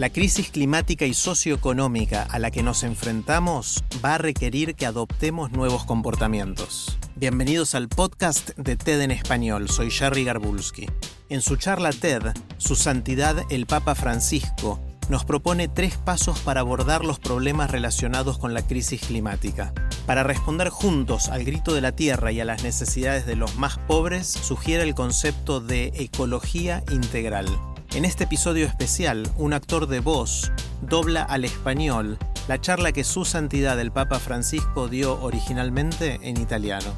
La 0.00 0.08
crisis 0.08 0.50
climática 0.50 1.04
y 1.04 1.12
socioeconómica 1.12 2.22
a 2.22 2.38
la 2.38 2.50
que 2.50 2.62
nos 2.62 2.84
enfrentamos 2.84 3.84
va 4.02 4.14
a 4.14 4.18
requerir 4.18 4.74
que 4.74 4.86
adoptemos 4.86 5.52
nuevos 5.52 5.84
comportamientos. 5.84 6.96
Bienvenidos 7.16 7.74
al 7.74 7.90
podcast 7.90 8.56
de 8.56 8.76
TED 8.76 9.02
en 9.02 9.10
español, 9.10 9.68
soy 9.68 9.90
Jerry 9.90 10.24
Garbulski. 10.24 10.86
En 11.28 11.42
su 11.42 11.56
charla 11.56 11.90
TED, 11.90 12.32
Su 12.56 12.76
Santidad 12.76 13.44
el 13.50 13.66
Papa 13.66 13.94
Francisco 13.94 14.80
nos 15.10 15.26
propone 15.26 15.68
tres 15.68 15.98
pasos 15.98 16.38
para 16.38 16.60
abordar 16.60 17.04
los 17.04 17.18
problemas 17.18 17.70
relacionados 17.70 18.38
con 18.38 18.54
la 18.54 18.66
crisis 18.66 19.02
climática. 19.02 19.74
Para 20.06 20.22
responder 20.22 20.70
juntos 20.70 21.28
al 21.28 21.44
grito 21.44 21.74
de 21.74 21.82
la 21.82 21.92
Tierra 21.92 22.32
y 22.32 22.40
a 22.40 22.46
las 22.46 22.62
necesidades 22.62 23.26
de 23.26 23.36
los 23.36 23.56
más 23.56 23.76
pobres, 23.76 24.26
sugiere 24.26 24.82
el 24.82 24.94
concepto 24.94 25.60
de 25.60 25.92
ecología 25.94 26.82
integral. 26.90 27.48
En 27.92 28.04
este 28.04 28.22
episodio 28.22 28.66
especial, 28.66 29.28
un 29.36 29.52
actor 29.52 29.88
de 29.88 29.98
voz 29.98 30.52
dobla 30.80 31.24
al 31.24 31.44
español 31.44 32.18
la 32.46 32.60
charla 32.60 32.92
que 32.92 33.02
su 33.02 33.24
santidad 33.24 33.80
el 33.80 33.90
Papa 33.90 34.20
Francisco 34.20 34.86
dio 34.86 35.20
originalmente 35.20 36.20
en 36.22 36.40
italiano. 36.40 36.94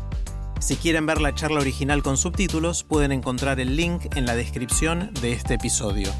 Si 0.60 0.76
quieren 0.76 1.06
ver 1.06 1.22
la 1.22 1.34
charla 1.34 1.60
original 1.60 2.02
con 2.02 2.18
subtítulos, 2.18 2.84
pueden 2.84 3.10
encontrar 3.10 3.58
el 3.58 3.74
link 3.74 4.16
en 4.16 4.26
la 4.26 4.36
descripción 4.36 5.14
de 5.22 5.32
este 5.32 5.54
episodio. 5.54 6.10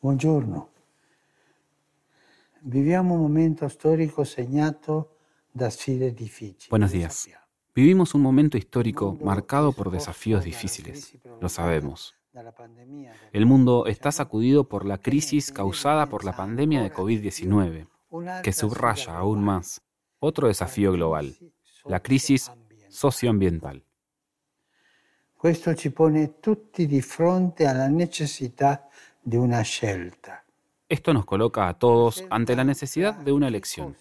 Buongiorno. 0.00 0.70
Viviamo 2.62 3.16
un 3.16 3.22
momento 3.22 3.68
storico 3.68 4.24
segnato 4.24 5.16
da 5.52 5.70
sfide 5.70 6.12
difficili. 6.12 6.68
Buenos 6.70 6.92
días. 6.92 7.28
Vivimos 7.76 8.14
un 8.14 8.22
momento 8.22 8.56
histórico 8.56 9.18
marcado 9.22 9.70
por 9.70 9.90
desafíos 9.90 10.42
difíciles, 10.44 11.18
lo 11.42 11.50
sabemos. 11.50 12.14
El 13.34 13.44
mundo 13.44 13.84
está 13.84 14.10
sacudido 14.12 14.64
por 14.64 14.86
la 14.86 14.96
crisis 14.96 15.52
causada 15.52 16.06
por 16.06 16.24
la 16.24 16.34
pandemia 16.34 16.82
de 16.82 16.90
COVID-19, 16.90 17.86
que 18.42 18.52
subraya 18.54 19.18
aún 19.18 19.44
más 19.44 19.82
otro 20.20 20.48
desafío 20.48 20.92
global, 20.92 21.36
la 21.84 22.00
crisis 22.00 22.50
socioambiental. 22.88 23.84
Ci 25.76 25.90
pone 25.90 26.40
tutti 26.40 26.86
di 26.86 27.02
fronte 27.02 27.66
alla 27.66 27.88
necessità 27.88 28.88
di 29.20 29.36
una 29.36 29.60
scelta. 29.60 30.42
Esto 30.88 31.12
nos 31.12 31.26
coloca 31.26 31.68
a 31.68 31.74
todos 31.74 32.24
ante 32.30 32.56
la 32.56 32.64
necesidad 32.64 33.16
de 33.16 33.32
una 33.32 33.48
elección. 33.48 33.96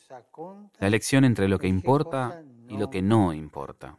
La 0.79 0.87
elección 0.87 1.25
entre 1.25 1.49
lo 1.49 1.59
que 1.59 1.67
importa 1.67 2.41
y 2.67 2.77
lo 2.77 2.89
que 2.89 3.01
no 3.01 3.33
importa. 3.33 3.97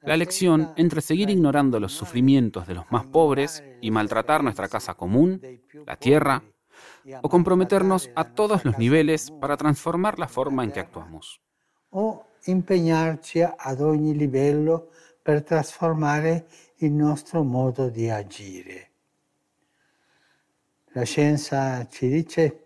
La 0.00 0.14
elección 0.14 0.72
entre 0.76 1.00
seguir 1.00 1.28
ignorando 1.28 1.80
los 1.80 1.92
sufrimientos 1.92 2.66
de 2.66 2.74
los 2.74 2.90
más 2.90 3.04
pobres 3.06 3.64
y 3.80 3.90
maltratar 3.90 4.44
nuestra 4.44 4.68
casa 4.68 4.94
común, 4.94 5.40
la 5.86 5.96
tierra, 5.96 6.42
o 7.22 7.28
comprometernos 7.28 8.10
a 8.14 8.24
todos 8.24 8.64
los 8.64 8.78
niveles 8.78 9.30
para 9.40 9.56
transformar 9.56 10.18
la 10.18 10.28
forma 10.28 10.64
en 10.64 10.72
que 10.72 10.80
actuamos. 10.80 11.40
O 11.90 12.26
impegnarci 12.46 13.42
ad 13.42 13.80
ogni 13.80 14.14
livello 14.14 14.90
per 15.22 15.42
trasformare 15.42 16.46
il 16.76 16.92
nostro 16.92 17.42
modo 17.42 17.88
di 17.88 18.08
agire. 18.08 18.90
La 20.92 21.02
scienza 21.02 21.86
ci 21.88 22.08
dice 22.08 22.64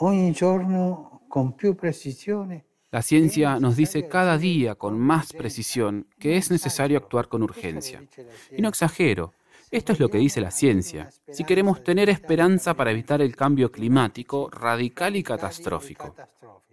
ogni 0.00 0.32
giorno 0.32 1.22
con 1.28 1.54
più 1.54 1.74
precisione 1.74 2.65
la 2.96 3.02
ciencia 3.02 3.60
nos 3.60 3.76
dice 3.76 4.08
cada 4.08 4.38
día 4.38 4.74
con 4.74 4.98
más 4.98 5.34
precisión 5.34 6.06
que 6.18 6.38
es 6.38 6.50
necesario 6.50 6.96
actuar 6.96 7.28
con 7.28 7.42
urgencia. 7.42 8.02
Y 8.50 8.62
no 8.62 8.70
exagero, 8.70 9.34
esto 9.70 9.92
es 9.92 10.00
lo 10.00 10.08
que 10.08 10.16
dice 10.16 10.40
la 10.40 10.50
ciencia, 10.50 11.10
si 11.30 11.44
queremos 11.44 11.84
tener 11.84 12.08
esperanza 12.08 12.72
para 12.72 12.92
evitar 12.92 13.20
el 13.20 13.36
cambio 13.36 13.70
climático 13.70 14.48
radical 14.48 15.14
y 15.14 15.22
catastrófico. 15.22 16.14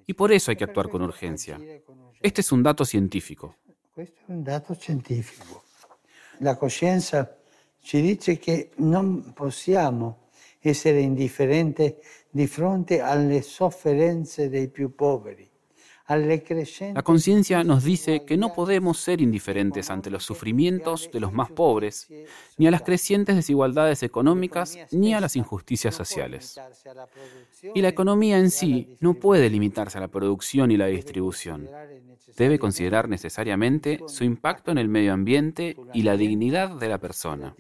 Y 0.06 0.14
por 0.14 0.32
eso 0.32 0.50
hay 0.50 0.56
que 0.56 0.64
actuar 0.64 0.88
con 0.88 1.02
urgencia. 1.02 1.60
Este 2.22 2.40
es 2.40 2.54
un 2.54 2.64
dato 2.64 2.86
científico. 2.86 3.58
Este 3.94 4.22
es 4.24 4.30
un 4.30 4.46
dato 4.46 4.76
científico. 4.76 5.66
La 6.40 6.56
conciencia 6.56 7.36
ci 7.82 8.00
dice 8.00 8.40
che 8.40 8.72
non 8.78 9.34
possiamo 9.34 10.30
essere 10.62 11.02
indifferenti 11.02 11.94
di 12.30 12.48
fronte 12.48 13.02
alle 13.02 13.42
sofferenze 13.42 14.48
dei 14.48 14.70
più 14.70 14.96
poveri. 14.96 15.52
La 16.94 17.04
conciencia 17.04 17.64
nos 17.64 17.84
dice 17.84 18.26
que 18.26 18.38
no 18.38 18.54
podemos 18.54 18.98
ser 19.00 19.22
indiferentes 19.22 19.90
ante 19.90 20.10
los 20.10 20.24
sufrimientos 20.24 21.10
de 21.12 21.20
los 21.20 21.34
más 21.34 21.52
pobres, 21.52 22.08
ni 22.58 22.68
a 22.68 22.72
las 22.72 22.82
crecientes 22.82 23.36
desigualdades 23.36 24.04
económicas, 24.04 24.78
ni 24.92 25.14
a 25.14 25.22
las 25.22 25.36
injusticias 25.36 25.96
sociales. 25.96 26.60
Y 27.74 27.82
la 27.82 27.90
economía 27.90 28.38
en 28.38 28.52
sí 28.52 28.98
no 29.00 29.14
puede 29.14 29.50
limitarse 29.50 29.98
a 29.98 30.02
la 30.02 30.08
producción 30.08 30.72
y 30.72 30.78
la 30.78 30.88
distribución. 30.88 31.70
Debe 32.38 32.60
considerar 32.60 33.10
necesariamente 33.10 34.00
su 34.08 34.24
impacto 34.24 34.72
en 34.72 34.78
el 34.78 34.90
medio 34.90 35.14
ambiente 35.14 35.76
y 35.94 36.04
la 36.04 36.18
dignidad 36.18 36.70
de 36.78 36.88
la 36.88 36.98
persona. 36.98 37.56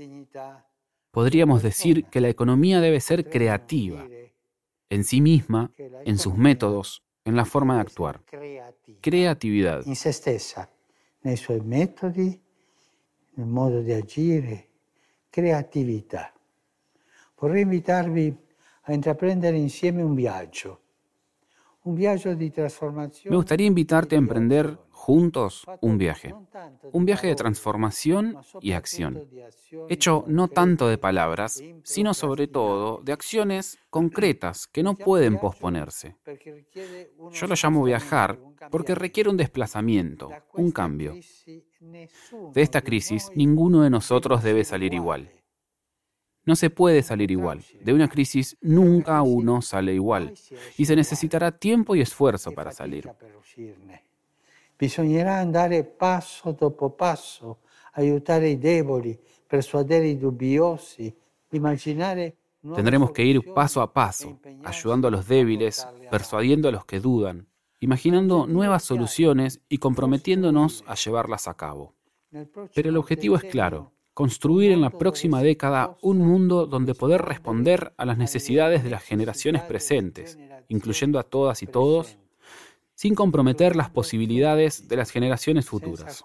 Podríamos 1.11 1.61
decir 1.61 2.05
que 2.05 2.21
la 2.21 2.29
economía 2.29 2.81
debe 2.81 2.99
ser 2.99 3.29
creativa, 3.29 4.07
en 4.89 5.03
sí 5.03 5.21
misma, 5.21 5.71
en 6.05 6.17
sus 6.17 6.35
métodos, 6.35 7.03
en 7.23 7.35
la 7.35 7.45
forma 7.45 7.75
de 7.75 7.81
actuar. 7.81 8.21
Creatividad. 8.99 9.87
En 9.87 9.95
se 9.95 10.11
stessa, 10.11 10.69
nei 11.21 11.35
suoi 11.35 11.61
metodi, 11.61 12.39
nel 13.35 13.47
modo 13.47 13.81
di 13.81 13.93
agire, 13.93 14.67
creatività. 15.29 16.33
Vorrei 17.39 17.61
invitarvi 17.61 18.35
a 18.83 18.93
intraprendere 18.93 19.57
insieme 19.57 20.01
un 20.01 20.13
viaggio. 20.13 20.81
Un 21.83 21.95
viaggio 21.95 22.33
di 22.33 22.51
trasformazione. 22.51 23.29
Me 23.29 23.41
gustaría 23.41 23.67
invitarte 23.67 24.15
a 24.15 24.17
emprender 24.17 24.82
juntos 25.03 25.65
un 25.81 25.97
viaje. 25.97 26.33
Un 26.93 27.03
viaje 27.03 27.27
de 27.27 27.35
transformación 27.35 28.37
y 28.61 28.71
acción. 28.71 29.27
Hecho 29.89 30.23
no 30.27 30.47
tanto 30.47 30.87
de 30.87 30.97
palabras, 30.97 31.61
sino 31.83 32.13
sobre 32.13 32.47
todo 32.47 33.01
de 33.03 33.11
acciones 33.11 33.77
concretas 33.89 34.65
que 34.65 34.81
no 34.81 34.95
pueden 34.95 35.39
posponerse. 35.39 36.15
Yo 37.33 37.47
lo 37.47 37.55
llamo 37.61 37.83
viajar 37.83 38.39
porque 38.71 38.95
requiere 38.95 39.29
un 39.29 39.35
desplazamiento, 39.35 40.29
un 40.53 40.71
cambio. 40.71 41.15
De 42.53 42.61
esta 42.61 42.81
crisis, 42.81 43.29
ninguno 43.35 43.81
de 43.81 43.89
nosotros 43.89 44.41
debe 44.41 44.63
salir 44.63 44.93
igual. 44.93 45.29
No 46.45 46.55
se 46.55 46.69
puede 46.69 47.03
salir 47.03 47.29
igual. 47.29 47.61
De 47.81 47.93
una 47.93 48.07
crisis 48.07 48.55
nunca 48.61 49.21
uno 49.21 49.61
sale 49.61 49.93
igual. 49.93 50.33
Y 50.77 50.85
se 50.85 50.95
necesitará 50.95 51.51
tiempo 51.51 51.93
y 51.93 51.99
esfuerzo 51.99 52.53
para 52.53 52.71
salir. 52.71 53.09
Bisognerà 54.75 55.35
andare 55.35 55.83
passo 55.83 56.51
dopo 56.51 56.89
passo, 56.89 57.59
aiutare 57.93 58.49
i 58.49 58.57
deboli, 58.57 59.17
persuadere 59.47 60.07
i 60.07 60.17
dubbiosi, 60.17 61.13
imaginare 61.49 62.37
Tendremos 62.75 63.11
que 63.11 63.25
ir 63.25 63.53
paso 63.53 63.81
a 63.81 63.91
paso, 63.91 64.39
ayudando 64.63 65.09
a 65.09 65.11
los 65.11 65.27
débiles, 65.27 65.85
persuadiendo 66.09 66.69
a 66.69 66.71
los 66.71 66.85
que 66.85 67.01
dudan, 67.01 67.49
imaginando 67.81 68.47
nuevas 68.47 68.83
soluciones 68.83 69.59
y 69.67 69.79
comprometiéndonos 69.79 70.85
a 70.87 70.95
llevarlas 70.95 71.49
a 71.49 71.55
cabo. 71.55 71.93
Pero 72.73 72.89
el 72.89 72.95
objetivo 72.95 73.35
es 73.35 73.43
claro, 73.43 73.91
construir 74.13 74.71
en 74.71 74.79
la 74.79 74.91
próxima 74.91 75.41
década 75.41 75.97
un 76.01 76.19
mundo 76.19 76.65
donde 76.65 76.95
poder 76.95 77.21
responder 77.21 77.93
a 77.97 78.05
las 78.05 78.17
necesidades 78.17 78.81
de 78.81 78.91
las 78.91 79.03
generaciones 79.03 79.63
presentes, 79.63 80.39
incluyendo 80.69 81.19
a 81.19 81.23
todas 81.23 81.63
y 81.63 81.67
todos, 81.67 82.17
sin 82.93 83.15
comprometer 83.15 83.75
las 83.75 83.89
posibilidades 83.89 84.87
de 84.87 84.95
las 84.95 85.11
generaciones 85.11 85.65
futuras. 85.65 86.21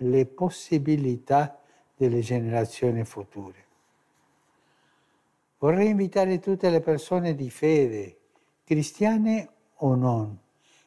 le 0.00 0.26
possibilità 0.26 1.58
delle 1.94 2.22
generazioni 2.22 3.04
future. 3.04 3.66
Vorrei 5.58 5.90
invitare 5.90 6.38
tutte 6.38 6.70
le 6.70 6.80
persone 6.80 7.34
di 7.34 7.50
fede, 7.50 8.16
cristiane 8.64 9.48
o 9.76 9.94
non, 9.94 10.38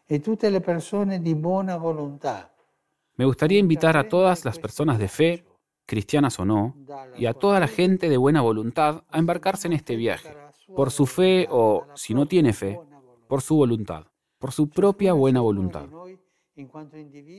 e 0.06 0.20
tutte 0.20 0.50
le 0.50 0.62
persone 0.62 1.22
di 1.22 1.36
buona 1.36 1.78
volontà. 1.78 2.52
Me 3.16 3.26
gustaría 3.26 3.60
invitar 3.60 3.96
a 3.96 4.08
todas 4.08 4.44
las 4.46 4.58
personas 4.58 4.98
de 4.98 5.08
fe, 5.08 5.46
cristianas 5.86 6.40
o 6.40 6.46
no, 6.46 6.76
y 7.16 7.28
a 7.28 7.34
toda 7.34 7.60
la 7.60 7.68
gente 7.68 8.10
de 8.10 8.18
buena 8.18 8.42
voluntad 8.42 9.04
a 9.10 9.20
embarcarse 9.20 9.68
en 9.68 9.74
este 9.74 9.96
viaje, 9.96 10.36
por 10.76 10.90
su 10.90 11.06
fe 11.06 11.48
o, 11.52 11.86
si 11.94 12.16
no 12.16 12.26
tiene 12.26 12.54
fe, 12.54 12.80
por 13.28 13.44
su 13.44 13.56
voluntad 13.56 14.08
por 14.44 14.52
su 14.52 14.68
propia 14.70 15.14
buena 15.14 15.40
voluntad. 15.40 15.88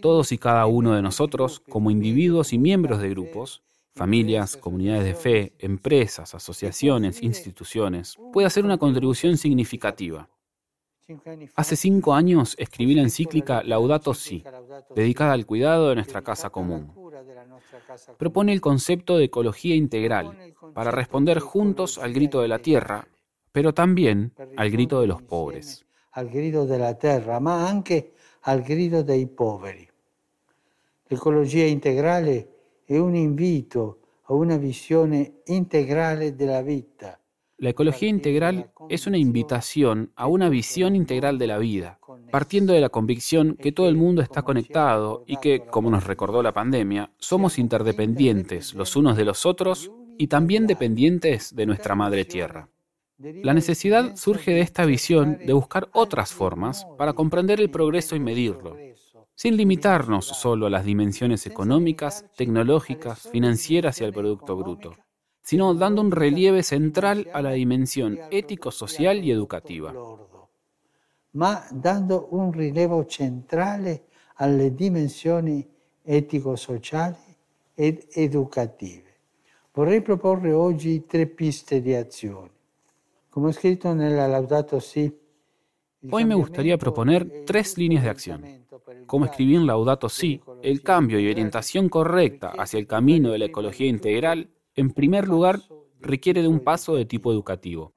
Todos 0.00 0.32
y 0.32 0.38
cada 0.38 0.64
uno 0.64 0.94
de 0.94 1.02
nosotros, 1.02 1.60
como 1.68 1.90
individuos 1.90 2.54
y 2.54 2.58
miembros 2.58 2.98
de 2.98 3.10
grupos, 3.10 3.62
familias, 3.94 4.56
comunidades 4.56 5.04
de 5.04 5.14
fe, 5.14 5.52
empresas, 5.58 6.34
asociaciones, 6.34 7.22
instituciones, 7.22 8.16
puede 8.32 8.46
hacer 8.46 8.64
una 8.64 8.78
contribución 8.78 9.36
significativa. 9.36 10.30
Hace 11.54 11.76
cinco 11.76 12.14
años 12.14 12.56
escribí 12.58 12.94
la 12.94 13.02
encíclica 13.02 13.62
Laudato 13.62 14.14
Si, 14.14 14.42
dedicada 14.96 15.34
al 15.34 15.44
cuidado 15.44 15.90
de 15.90 15.96
nuestra 15.96 16.22
casa 16.22 16.48
común. 16.48 16.90
propone 18.16 18.54
el 18.54 18.62
concepto 18.62 19.18
de 19.18 19.24
ecología 19.24 19.74
integral 19.74 20.54
para 20.72 20.90
responder 20.90 21.38
juntos 21.40 21.98
al 21.98 22.14
grito 22.14 22.40
de 22.40 22.48
la 22.48 22.60
tierra, 22.60 23.08
pero 23.52 23.74
también 23.74 24.32
al 24.56 24.70
grito 24.70 25.02
de 25.02 25.06
los 25.06 25.20
pobres. 25.20 25.84
Al 26.16 26.28
grito 26.28 26.66
de 26.66 26.78
la 26.78 26.94
tierra, 26.94 27.38
ma 27.38 27.66
anche 27.66 28.12
al 28.42 28.62
grito 28.62 29.02
dei 29.02 29.26
poveri. 29.26 29.88
L'ecologia 31.06 31.66
integrale 31.66 32.48
è 32.84 32.96
un 32.96 33.14
invito 33.14 33.98
a 34.22 34.34
una 34.34 34.56
visione 34.56 35.42
integrale 35.44 36.34
della 36.34 36.62
vita 36.62 37.18
la 37.56 37.70
ecología 37.70 38.08
integral 38.08 38.70
es 38.88 39.06
una 39.06 39.16
invitación 39.16 40.10
a 40.16 40.26
una 40.26 40.48
visión 40.48 40.96
integral 40.96 41.38
de 41.38 41.46
la 41.46 41.58
vida, 41.58 42.00
partiendo 42.30 42.72
de 42.72 42.80
la 42.80 42.88
convicción 42.88 43.56
que 43.56 43.70
todo 43.70 43.88
el 43.88 43.96
mundo 43.96 44.22
está 44.22 44.42
conectado 44.42 45.22
y 45.26 45.36
que, 45.36 45.60
como 45.60 45.88
nos 45.88 46.04
recordó 46.04 46.42
la 46.42 46.52
pandemia, 46.52 47.12
somos 47.18 47.58
interdependientes 47.58 48.74
los 48.74 48.96
unos 48.96 49.16
de 49.16 49.24
los 49.24 49.46
otros 49.46 49.90
y 50.18 50.26
también 50.26 50.66
dependientes 50.66 51.54
de 51.54 51.66
nuestra 51.66 51.94
madre 51.94 52.24
tierra. 52.24 52.68
La 53.18 53.54
necesidad 53.54 54.16
surge 54.16 54.52
de 54.52 54.60
esta 54.60 54.84
visión 54.84 55.38
de 55.38 55.52
buscar 55.52 55.88
otras 55.92 56.32
formas 56.32 56.86
para 56.98 57.12
comprender 57.12 57.60
el 57.60 57.70
progreso 57.70 58.16
y 58.16 58.20
medirlo, 58.20 58.76
sin 59.34 59.56
limitarnos 59.56 60.26
solo 60.26 60.66
a 60.66 60.70
las 60.70 60.84
dimensiones 60.84 61.46
económicas, 61.46 62.24
tecnológicas, 62.36 63.28
financieras 63.30 64.00
y 64.00 64.04
al 64.04 64.12
Producto 64.12 64.56
Bruto 64.56 64.94
sino 65.44 65.74
dando 65.74 66.00
un 66.00 66.10
relieve 66.10 66.62
central 66.62 67.28
a 67.34 67.42
la 67.42 67.50
dimensión 67.50 68.18
ético-social 68.30 69.22
y 69.22 69.30
educativa. 69.30 69.92
Ma 71.32 71.66
dando 71.70 72.28
un 72.30 72.50
rilievo 72.50 73.04
centrale 73.06 74.04
alle 74.36 74.74
dimensioni 74.74 75.68
etico-sociali 76.02 77.36
ed 77.74 78.06
educative. 78.14 79.04
Vorrei 79.74 80.00
proporre 80.00 80.52
oggi 80.52 81.04
tre 81.04 81.26
piste 81.26 81.82
di 81.82 81.94
azione. 81.94 82.53
Como 83.34 83.48
escrito 83.48 83.92
nella 83.92 84.28
Laudato 84.28 84.78
Si, 84.78 85.12
Hoy 86.12 86.24
me 86.24 86.36
gustaría 86.36 86.78
proponer 86.78 87.42
tres 87.44 87.76
líneas 87.76 88.04
de 88.04 88.10
acción. 88.10 88.44
Como 89.06 89.24
escribí 89.24 89.56
en 89.56 89.66
Laudato 89.66 90.08
Si, 90.08 90.40
el 90.62 90.82
cambio 90.82 91.18
y 91.18 91.28
orientación 91.28 91.88
correcta 91.88 92.52
hacia 92.56 92.78
el 92.78 92.86
camino 92.86 93.32
de 93.32 93.38
la 93.38 93.46
ecología 93.46 93.88
integral 93.88 94.50
en 94.76 94.92
primer 94.92 95.26
lugar, 95.26 95.58
requiere 95.98 96.42
de 96.42 96.48
un 96.48 96.60
paso 96.60 96.94
de 96.94 97.06
tipo 97.06 97.32
educativo. 97.32 97.92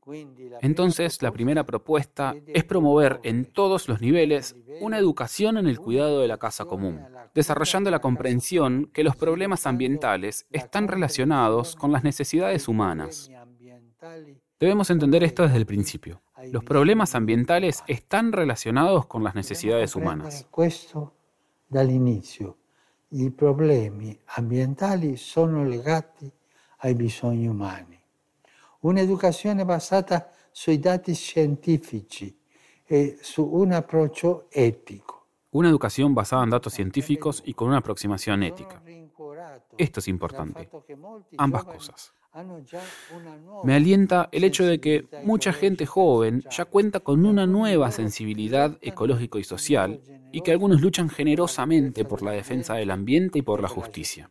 Entonces, 0.61 1.21
la 1.21 1.31
primera 1.31 1.67
propuesta 1.67 2.33
es 2.47 2.63
promover 2.63 3.19
en 3.21 3.45
todos 3.45 3.87
los 3.87 4.01
niveles 4.01 4.55
una 4.81 4.97
educación 4.97 5.59
en 5.59 5.67
el 5.67 5.77
cuidado 5.77 6.19
de 6.19 6.27
la 6.27 6.39
casa 6.39 6.65
común, 6.65 6.99
desarrollando 7.35 7.91
la 7.91 7.99
comprensión 7.99 8.89
que 8.91 9.03
los 9.03 9.15
problemas 9.15 9.67
ambientales 9.67 10.47
están 10.49 10.87
relacionados 10.87 11.75
con 11.75 11.91
las 11.91 12.03
necesidades 12.03 12.67
humanas. 12.67 13.29
Debemos 14.59 14.89
entender 14.89 15.23
esto 15.23 15.43
desde 15.43 15.57
el 15.57 15.67
principio. 15.67 16.21
Los 16.51 16.63
problemas 16.63 17.13
ambientales 17.13 17.83
están 17.85 18.31
relacionados 18.31 19.05
con 19.05 19.23
las 19.23 19.35
necesidades 19.35 19.95
humanas. 19.95 20.47
Dal 21.69 21.91
inicio, 21.91 22.57
i 23.09 23.29
problemi 23.29 24.17
ambientali 24.37 25.17
sono 25.17 25.65
legati 25.65 26.31
ai 26.77 26.95
bisogni 26.95 27.45
umani. 27.45 27.99
Un'educazione 28.79 29.65
basata 29.65 30.31
sui 30.49 30.79
dati 30.79 31.13
scientifici 31.13 32.35
e 32.85 33.17
su 33.21 33.43
un 33.43 33.73
approccio 33.73 34.47
etico. 34.49 35.27
Una 35.51 35.67
educación 35.67 36.13
basada 36.13 36.43
en 36.43 36.51
datos 36.51 36.73
científicos 36.73 37.43
y 37.45 37.53
con 37.53 37.67
una 37.67 37.79
aproximación 37.79 38.43
ética. 38.43 38.81
Esto 39.77 39.99
es 39.99 40.07
importante. 40.07 40.69
Ambas 41.37 41.65
cosas. 41.65 42.13
Me 43.63 43.73
alienta 43.75 44.29
el 44.31 44.43
hecho 44.43 44.65
de 44.65 44.79
que 44.79 45.07
mucha 45.23 45.53
gente 45.53 45.85
joven 45.85 46.43
ya 46.49 46.65
cuenta 46.65 46.99
con 46.99 47.25
una 47.25 47.47
nueva 47.47 47.91
sensibilidad 47.91 48.77
ecológico 48.81 49.39
y 49.39 49.43
social 49.43 50.01
y 50.31 50.41
que 50.41 50.51
algunos 50.51 50.81
luchan 50.81 51.09
generosamente 51.09 52.05
por 52.05 52.21
la 52.21 52.31
defensa 52.31 52.75
del 52.75 52.91
ambiente 52.91 53.39
y 53.39 53.41
por 53.41 53.61
la 53.61 53.67
justicia. 53.67 54.29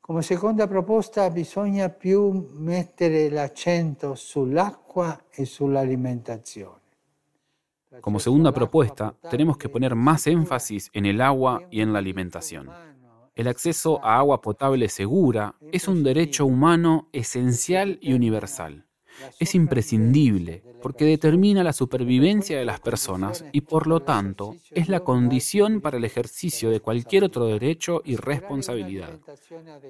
Come 0.00 0.22
seconda 0.22 0.66
proposta 0.66 1.30
bisogna 1.30 1.88
più 1.88 2.50
mettere 2.58 3.30
l'accento 3.30 4.14
sull'acqua 4.14 5.24
e 5.30 5.46
sull'alimentazione. 5.46 6.82
Como 8.02 8.18
segunda 8.18 8.52
propuesta, 8.52 9.14
tenemos 9.30 9.56
que 9.56 9.70
poner 9.70 9.94
más 9.94 10.26
énfasis 10.26 10.90
en 10.92 11.06
el 11.06 11.22
agua 11.22 11.62
y 11.70 11.80
en 11.80 11.92
la 11.92 12.00
alimentación. 12.00 12.68
El 13.34 13.48
acceso 13.48 13.98
a 14.04 14.18
agua 14.18 14.40
potable 14.40 14.88
segura 14.88 15.56
es 15.72 15.88
un 15.88 16.04
derecho 16.04 16.46
humano 16.46 17.08
esencial 17.12 17.98
y 18.00 18.12
universal. 18.12 18.86
es 19.38 19.54
imprescindible 19.54 20.62
porque 20.82 21.04
determina 21.04 21.62
la 21.62 21.72
supervivencia 21.72 22.58
de 22.58 22.64
las 22.64 22.80
personas 22.80 23.44
y 23.52 23.62
por 23.62 23.86
lo 23.86 24.00
tanto 24.00 24.56
es 24.70 24.88
la 24.88 25.00
condición 25.00 25.80
para 25.80 25.96
el 25.96 26.04
ejercicio 26.04 26.68
de 26.70 26.80
cualquier 26.80 27.24
otro 27.24 27.46
derecho 27.46 28.02
y 28.04 28.16
responsabilidad. 28.16 29.18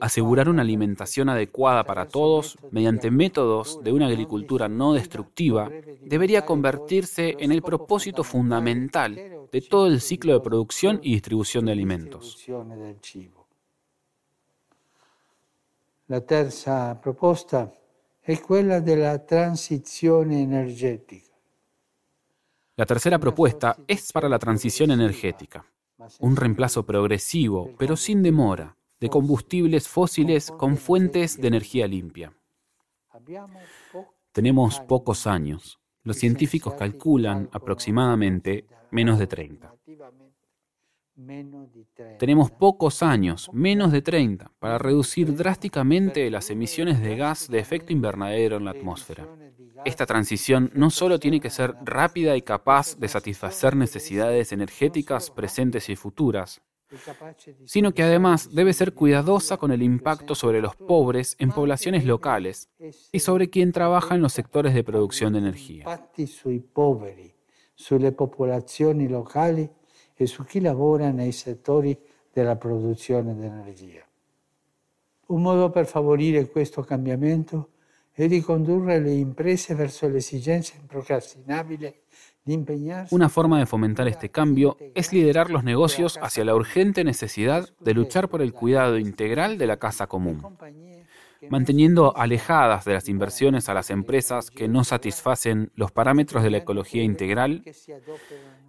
Asegurar 0.01 0.49
una 0.49 0.63
alimentación 0.63 1.29
adecuada 1.29 1.85
para 1.85 2.07
todos 2.07 2.59
mediante 2.71 3.11
métodos 3.11 3.83
de 3.83 3.93
una 3.93 4.07
agricultura 4.07 4.69
no 4.69 4.93
destructiva 4.93 5.71
debería 6.03 6.45
convertirse 6.47 7.37
en 7.41 7.51
el 7.51 7.63
propósito 7.63 8.23
fundamental 8.23 9.19
de 9.55 9.61
todo 9.61 9.87
el 9.87 10.01
ciclo 10.01 10.33
de 10.33 10.41
producción 10.41 10.99
y 11.01 11.13
distribución 11.13 11.67
de 11.67 11.71
alimentos. 11.71 12.45
La 16.09 16.21
tercera 16.21 17.01
propuesta 17.01 17.73
es 18.25 18.41
quella 18.41 18.81
della 18.81 19.25
transizione 19.25 20.43
energética. 20.43 21.31
La 22.75 22.85
tercera 22.85 23.21
propuesta 23.21 23.77
es 23.87 24.13
para 24.13 24.29
la 24.29 24.41
transición 24.41 24.91
energética, 24.91 25.65
un 26.19 26.35
reemplazo 26.35 26.85
progresivo, 26.85 27.71
pero 27.79 27.97
sin 27.97 28.25
demora, 28.25 28.77
de 28.99 29.09
combustibles 29.09 29.87
fósiles 29.87 30.51
con 30.51 30.77
fuentes 30.77 31.41
de 31.41 31.47
energía 31.47 31.87
limpia. 31.87 32.33
Tenemos 34.33 34.81
pocos 34.81 35.29
años. 35.29 35.79
Los 36.05 36.19
científicos 36.19 36.75
calculan 36.75 37.49
aproximadamente 37.51 38.67
menos 38.91 39.19
de 39.19 39.27
30. 39.27 39.75
Tenemos 42.19 42.51
pocos 42.51 43.03
años, 43.03 43.49
menos 43.53 43.91
de 43.91 44.03
30, 44.03 44.51
para 44.59 44.79
reducir 44.79 45.35
drásticamente 45.35 46.31
las 46.31 46.51
emisiones 46.51 47.01
de 47.01 47.17
gas 47.17 47.49
de 47.49 47.59
efecto 47.59 47.93
invernadero 47.93 48.57
en 48.57 48.67
la 48.67 48.73
atmósfera. 48.73 49.27
Esta 49.85 50.07
transición 50.07 50.71
no 50.75 50.91
solo 50.91 51.19
tiene 51.19 51.41
que 51.41 51.51
ser 51.51 51.75
rápida 51.83 52.37
y 52.37 52.43
capaz 52.43 52.97
de 52.99 53.09
satisfacer 53.09 53.75
necesidades 53.75 54.53
energéticas 54.53 55.31
presentes 55.31 55.89
y 55.89 55.97
futuras, 55.97 56.63
sino 57.65 57.93
que 57.93 58.03
además 58.03 58.55
debe 58.55 58.73
ser 58.73 58.95
cuidadosa 58.95 59.57
con 59.57 59.73
el 59.73 59.83
impacto 59.83 60.35
sobre 60.35 60.61
los 60.61 60.77
pobres 60.77 61.37
en 61.39 61.51
poblaciones 61.51 62.05
locales 62.05 62.69
y 63.13 63.21
sobre 63.21 63.51
quien 63.51 63.73
trabaja 63.73 64.15
en 64.15 64.23
los 64.23 64.33
sectores 64.33 64.75
de 64.75 64.85
producción 64.85 65.33
de 65.33 65.39
energía 65.41 65.85
e 70.15 70.27
su 70.27 70.45
chi 70.45 70.61
lavora 70.61 71.11
nei 71.11 71.33
settori 71.33 71.99
della 72.33 72.57
produzione 72.57 73.35
di 73.35 73.45
energia. 73.45 74.07
Un 75.27 75.43
modo 75.43 75.71
per 75.71 75.87
favorire 75.87 76.49
questo 76.49 76.83
cambiamento 76.83 77.71
è 78.15 78.29
ricondurre 78.29 79.01
le 79.01 79.13
imprese 79.13 79.75
verso 79.75 80.09
l'esigenza 80.09 80.75
improcrastinabile 80.81 82.03
Una 83.11 83.29
forma 83.31 83.59
de 83.59 83.65
fomentar 83.65 84.07
este 84.07 84.29
cambio 84.29 84.77
es 84.95 85.13
liderar 85.13 85.51
los 85.51 85.65
negocios 85.65 86.19
hacia 86.21 86.45
la 86.45 86.55
urgente 86.55 87.03
necesidad 87.03 87.71
de 87.81 87.95
luchar 87.95 88.29
por 88.29 88.43
el 88.43 88.53
cuidado 88.53 88.99
integral 88.99 89.57
de 89.57 89.67
la 89.67 89.79
casa 89.79 90.07
común 90.07 90.43
manteniendo 91.51 92.17
alejadas 92.17 92.85
de 92.85 92.95
las 92.95 93.09
inversiones 93.09 93.69
a 93.69 93.75
las 93.75 93.91
empresas 93.91 94.51
que 94.51 94.69
no 94.69 94.85
satisfacen 94.85 95.71
los 95.75 95.93
parámetros 95.93 96.43
de 96.43 96.51
la 96.51 96.59
ecología 96.59 97.03
integral 97.03 97.63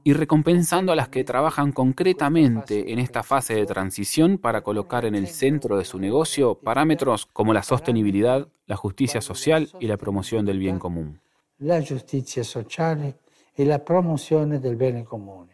y 0.03 0.13
recompensando 0.13 0.91
a 0.91 0.95
las 0.95 1.09
que 1.09 1.23
trabajan 1.23 1.71
concretamente 1.71 2.91
en 2.91 2.99
esta 2.99 3.23
fase 3.23 3.55
de 3.55 3.65
transición 3.65 4.37
para 4.37 4.61
colocar 4.61 5.05
en 5.05 5.15
el 5.15 5.27
centro 5.27 5.77
de 5.77 5.85
su 5.85 5.99
negocio 5.99 6.55
parámetros 6.55 7.25
como 7.25 7.53
la 7.53 7.63
sostenibilidad, 7.63 8.47
la 8.65 8.75
justicia 8.75 9.21
social 9.21 9.69
y 9.79 9.87
la 9.87 9.97
promoción 9.97 10.45
del 10.45 10.59
bien 10.59 10.79
común. 10.79 11.21
La 11.57 11.81
justicia 11.81 12.43
social 12.43 13.15
y 13.55 13.65
la 13.65 13.83
promoción 13.83 14.59
del 14.61 14.75
bien 14.75 15.05
común. 15.05 15.49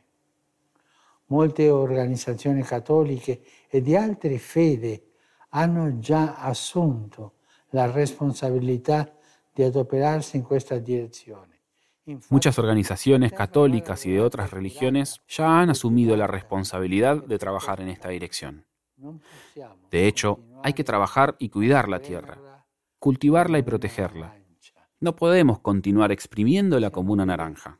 Molte 1.27 1.71
organizaciones 1.71 2.67
católicas 2.67 3.37
y 3.71 3.79
de 3.79 3.97
altre 3.97 4.37
fede 4.37 5.10
hanno 5.51 5.99
già 5.99 6.35
assunto 6.35 7.35
la 7.69 7.89
responsabilità 7.89 9.11
di 9.53 9.63
adoperarsi 9.63 10.37
in 10.37 10.43
questa 10.43 10.77
direzione. 10.77 11.49
Muchas 12.29 12.57
organizaciones 12.57 13.31
católicas 13.31 14.05
y 14.05 14.11
de 14.11 14.21
otras 14.21 14.51
religiones 14.51 15.21
ya 15.27 15.61
han 15.61 15.69
asumido 15.69 16.17
la 16.17 16.27
responsabilidad 16.27 17.23
de 17.23 17.37
trabajar 17.37 17.79
en 17.79 17.89
esta 17.89 18.09
dirección. 18.09 18.65
De 19.89 20.07
hecho, 20.07 20.39
hay 20.63 20.73
que 20.73 20.83
trabajar 20.83 21.35
y 21.39 21.49
cuidar 21.49 21.87
la 21.87 21.99
tierra, 21.99 22.65
cultivarla 22.99 23.59
y 23.59 23.63
protegerla. 23.63 24.35
No 24.99 25.15
podemos 25.15 25.59
continuar 25.59 26.11
exprimiéndola 26.11 26.91
como 26.91 27.13
una 27.13 27.25
naranja. 27.25 27.79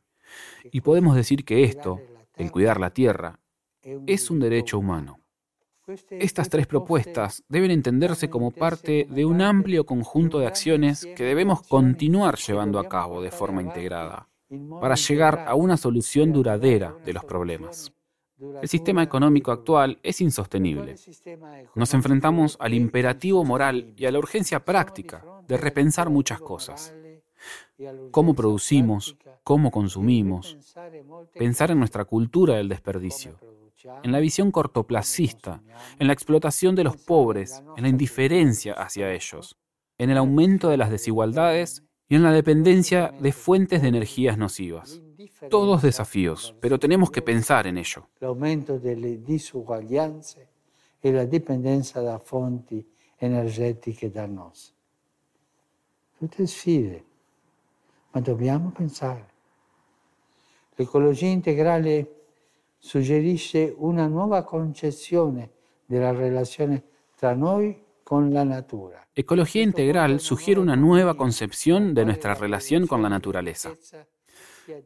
Y 0.71 0.81
podemos 0.81 1.15
decir 1.15 1.43
que 1.43 1.63
esto, 1.63 1.99
el 2.35 2.51
cuidar 2.51 2.79
la 2.79 2.91
tierra, 2.91 3.39
es 4.05 4.29
un 4.31 4.39
derecho 4.39 4.79
humano. 4.79 5.20
Estas 6.09 6.49
tres 6.49 6.67
propuestas 6.67 7.43
deben 7.49 7.71
entenderse 7.71 8.29
como 8.29 8.51
parte 8.51 9.07
de 9.09 9.25
un 9.25 9.41
amplio 9.41 9.85
conjunto 9.85 10.39
de 10.39 10.47
acciones 10.47 11.05
que 11.15 11.23
debemos 11.23 11.61
continuar 11.63 12.37
llevando 12.37 12.79
a 12.79 12.87
cabo 12.87 13.21
de 13.21 13.31
forma 13.31 13.61
integrada 13.61 14.27
para 14.79 14.95
llegar 14.95 15.45
a 15.47 15.55
una 15.55 15.77
solución 15.77 16.33
duradera 16.33 16.95
de 17.05 17.13
los 17.13 17.23
problemas. 17.23 17.93
El 18.61 18.67
sistema 18.67 19.03
económico 19.03 19.51
actual 19.51 19.99
es 20.01 20.19
insostenible. 20.19 20.95
Nos 21.75 21.93
enfrentamos 21.93 22.57
al 22.59 22.73
imperativo 22.73 23.43
moral 23.43 23.93
y 23.95 24.05
a 24.05 24.11
la 24.11 24.19
urgencia 24.19 24.65
práctica 24.65 25.23
de 25.47 25.57
repensar 25.57 26.09
muchas 26.09 26.41
cosas. 26.41 26.93
Cómo 28.11 28.33
producimos, 28.33 29.15
cómo 29.43 29.71
consumimos, 29.71 30.57
pensar 31.33 31.71
en 31.71 31.79
nuestra 31.79 32.05
cultura 32.05 32.55
del 32.55 32.69
desperdicio, 32.69 33.39
en 34.03 34.11
la 34.11 34.19
visión 34.19 34.51
cortoplacista, 34.51 35.61
en 35.99 36.07
la 36.07 36.13
explotación 36.13 36.75
de 36.75 36.83
los 36.83 36.97
pobres, 36.97 37.63
en 37.77 37.83
la 37.83 37.89
indiferencia 37.89 38.73
hacia 38.73 39.11
ellos, 39.11 39.57
en 39.97 40.09
el 40.09 40.17
aumento 40.17 40.69
de 40.69 40.77
las 40.77 40.89
desigualdades 40.89 41.83
y 42.07 42.15
en 42.15 42.23
la 42.23 42.31
dependencia 42.31 43.13
de 43.19 43.31
fuentes 43.31 43.81
de 43.81 43.87
energías 43.87 44.37
nocivas. 44.37 45.01
Todos 45.49 45.81
desafíos, 45.81 46.55
pero 46.59 46.79
tenemos 46.79 47.11
que 47.11 47.21
pensar 47.21 47.67
en 47.67 47.77
ello. 47.77 48.07
El 48.19 48.27
aumento 48.27 48.79
de 48.79 48.95
las 48.95 49.25
disuguaglianze 49.25 50.47
y 51.01 51.11
la 51.11 51.25
dependencia 51.25 52.01
de 52.01 52.19
fuentes 52.19 52.85
energéticas 53.19 54.13
danosas. 54.13 54.73
Tutte 56.19 56.45
sfide, 56.45 57.03
ma 58.13 58.21
dobbiamo 58.21 58.71
pensare. 58.71 59.25
L'ecologia 60.75 61.27
integrale 61.27 62.20
suggerisce 62.81 63.73
una 63.77 64.07
nuova 64.07 64.43
concezione 64.43 65.51
della 65.85 66.11
relazione 66.11 66.83
tra 67.15 67.35
noi 67.35 67.79
con 68.03 68.33
la 68.33 68.43
natura. 68.43 69.07
Ecología 69.13 69.61
integral 69.61 70.19
sugiere 70.19 70.59
una 70.59 70.75
nueva 70.75 71.15
concepción 71.15 71.93
de 71.93 72.05
nuestra 72.05 72.33
relación 72.33 72.87
con 72.87 73.01
la 73.03 73.07
naturaleza. 73.07 73.77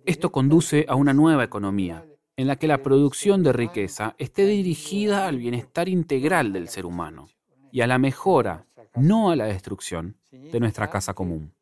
Esto 0.04 0.32
conduce 0.32 0.86
a 0.88 0.96
una 0.96 1.14
nueva 1.14 1.46
economía, 1.46 2.06
en 2.36 2.48
la 2.48 2.58
que 2.58 2.68
la 2.68 2.84
producción 2.84 3.44
de 3.44 3.54
riqueza 3.54 4.14
esté 4.18 4.46
dirigida 4.46 5.26
al 5.26 5.38
bienestar 5.38 5.88
integral 5.88 6.52
del 6.52 6.68
ser 6.68 6.86
humano 6.86 7.30
y 7.72 7.80
a 7.80 7.88
la 7.88 7.98
mejora, 7.98 8.66
no 8.96 9.32
a 9.32 9.38
la 9.38 9.46
destrucción, 9.46 10.18
de 10.32 10.60
nuestra 10.60 10.90
casa 10.90 11.14
común. 11.14 11.55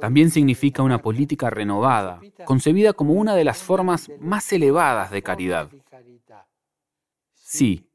También 0.00 0.30
significa 0.30 0.82
una 0.82 0.98
política 0.98 1.50
renovada, 1.50 2.20
concebida 2.44 2.92
como 2.92 3.14
una 3.14 3.34
de 3.34 3.44
las 3.44 3.62
formas 3.62 4.10
más 4.20 4.52
elevadas 4.52 5.10
de 5.10 5.22
caridad. 5.22 5.70
Sí, 7.34 7.86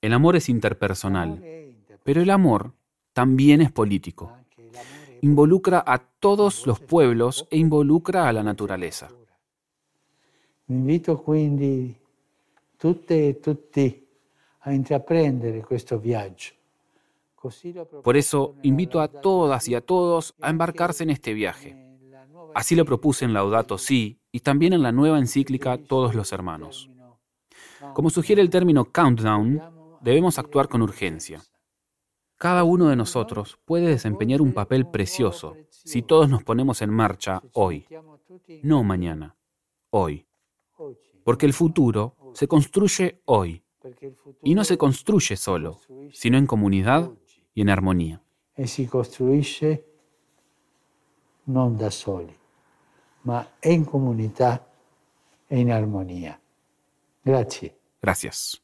el 0.00 0.12
amor 0.12 0.36
es 0.36 0.48
interpersonal, 0.48 1.42
pero 2.02 2.22
el 2.22 2.30
amor 2.30 2.72
también 3.12 3.60
es 3.60 3.70
político 3.72 4.32
involucra 5.24 5.82
a 5.86 5.98
todos 5.98 6.66
los 6.66 6.80
pueblos 6.80 7.46
e 7.50 7.56
involucra 7.56 8.28
a 8.28 8.32
la 8.32 8.42
naturaleza. 8.42 9.10
Invito 10.66 11.16
quindi 11.22 11.96
tutte 12.76 13.28
e 13.28 13.40
tutti 13.40 14.06
a 14.58 14.72
intraprendere 14.72 15.62
questo 15.62 15.98
viaggio. 15.98 16.52
Por 18.02 18.16
eso 18.16 18.54
invito 18.62 19.00
a 19.00 19.08
todas 19.08 19.68
y 19.68 19.74
a 19.74 19.80
todos 19.80 20.34
a 20.40 20.50
embarcarse 20.50 21.02
en 21.02 21.10
este 21.10 21.34
viaje. 21.34 21.76
Así 22.54 22.76
lo 22.76 22.84
propuse 22.84 23.24
en 23.24 23.32
Laudato 23.32 23.78
Si 23.78 24.20
y 24.30 24.40
también 24.40 24.72
en 24.72 24.82
la 24.82 24.92
nueva 24.92 25.18
encíclica 25.18 25.78
Todos 25.78 26.14
los 26.14 26.32
Hermanos. 26.32 26.90
Como 27.92 28.10
sugiere 28.10 28.42
el 28.42 28.50
término 28.50 28.84
countdown, 28.84 29.60
debemos 30.00 30.38
actuar 30.38 30.68
con 30.68 30.82
urgencia. 30.82 31.42
Cada 32.36 32.64
uno 32.64 32.88
de 32.88 32.96
nosotros 32.96 33.58
puede 33.64 33.86
desempeñar 33.86 34.42
un 34.42 34.52
papel 34.52 34.86
precioso 34.86 35.56
si 35.70 36.02
todos 36.02 36.28
nos 36.28 36.42
ponemos 36.42 36.82
en 36.82 36.90
marcha 36.90 37.42
hoy, 37.52 37.86
no 38.62 38.82
mañana, 38.82 39.36
hoy. 39.90 40.26
Porque 41.24 41.46
el 41.46 41.52
futuro 41.52 42.16
se 42.34 42.48
construye 42.48 43.20
hoy. 43.24 43.62
Y 44.42 44.54
no 44.54 44.64
se 44.64 44.78
construye 44.78 45.36
solo, 45.36 45.78
sino 46.10 46.38
en 46.38 46.46
comunidad 46.46 47.12
y 47.54 47.62
en 47.62 47.70
armonía. 47.70 48.20
Y 48.56 48.66
se 48.66 48.86
construye 48.86 49.84
no 51.46 51.70
da 51.70 51.90
soli, 51.90 52.34
ma 53.24 53.46
en 53.60 53.84
comunidad 53.84 54.62
e 55.48 55.60
en 55.60 55.70
armonía. 55.70 56.40
Gracias. 57.24 57.72
Gracias. 58.00 58.60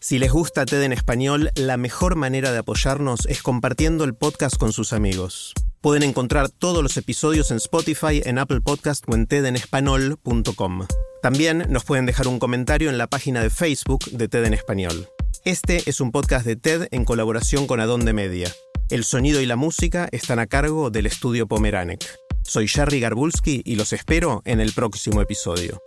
Si 0.00 0.20
les 0.20 0.30
gusta 0.30 0.64
TED 0.64 0.82
en 0.84 0.92
español, 0.92 1.50
la 1.56 1.76
mejor 1.76 2.14
manera 2.14 2.52
de 2.52 2.58
apoyarnos 2.58 3.26
es 3.26 3.42
compartiendo 3.42 4.04
el 4.04 4.14
podcast 4.14 4.56
con 4.56 4.72
sus 4.72 4.92
amigos. 4.92 5.52
Pueden 5.80 6.04
encontrar 6.04 6.48
todos 6.48 6.80
los 6.80 6.96
episodios 6.96 7.50
en 7.50 7.56
Spotify, 7.56 8.22
en 8.24 8.38
Apple 8.38 8.60
Podcast 8.60 9.04
o 9.08 9.14
en 9.16 9.26
tedenespanol.com. 9.26 10.86
También 11.26 11.66
nos 11.70 11.82
pueden 11.82 12.06
dejar 12.06 12.28
un 12.28 12.38
comentario 12.38 12.88
en 12.88 12.98
la 12.98 13.08
página 13.08 13.42
de 13.42 13.50
Facebook 13.50 14.04
de 14.12 14.28
TED 14.28 14.44
en 14.44 14.54
español. 14.54 15.08
Este 15.44 15.82
es 15.86 16.00
un 16.00 16.12
podcast 16.12 16.46
de 16.46 16.54
TED 16.54 16.86
en 16.92 17.04
colaboración 17.04 17.66
con 17.66 17.80
Adonde 17.80 18.12
Media. 18.12 18.48
El 18.90 19.02
sonido 19.02 19.40
y 19.40 19.46
la 19.46 19.56
música 19.56 20.08
están 20.12 20.38
a 20.38 20.46
cargo 20.46 20.88
del 20.88 21.06
estudio 21.06 21.48
Pomeranek. 21.48 21.98
Soy 22.44 22.68
Jerry 22.68 23.00
Garbulski 23.00 23.60
y 23.64 23.74
los 23.74 23.92
espero 23.92 24.40
en 24.44 24.60
el 24.60 24.72
próximo 24.72 25.20
episodio. 25.20 25.82